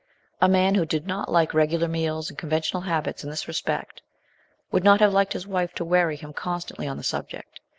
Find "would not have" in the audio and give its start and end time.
4.71-5.13